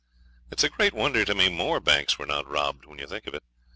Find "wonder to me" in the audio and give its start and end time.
0.95-1.47